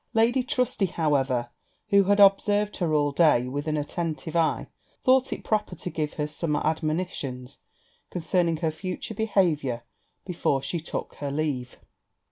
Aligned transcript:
Lady 0.15 0.41
Trusty, 0.41 0.87
however, 0.87 1.51
who 1.89 2.05
had 2.05 2.19
observed 2.19 2.77
her 2.77 2.91
all 2.91 3.11
day 3.11 3.47
with 3.47 3.67
an 3.67 3.77
attentive 3.77 4.35
eye, 4.35 4.67
thought 5.05 5.31
it 5.31 5.43
proper 5.43 5.75
to 5.75 5.89
give 5.91 6.13
her 6.13 6.25
some 6.25 6.55
admonitions 6.55 7.59
concerning 8.09 8.57
her 8.57 8.71
future 8.71 9.13
behaviour, 9.13 9.83
before 10.25 10.59
she 10.63 10.79
took 10.79 11.13
her 11.19 11.29
leave. 11.29 11.77